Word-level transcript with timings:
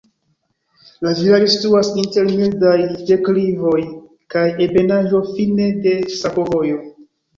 La 1.07 1.11
vilaĝo 1.17 1.49
situas 1.55 1.91
inter 2.03 2.31
mildaj 2.39 2.73
deklivoj 3.11 3.83
kaj 4.35 4.47
ebenaĵo, 4.67 5.23
fine 5.37 5.69
de 5.85 5.95
sakovojo. 6.17 6.81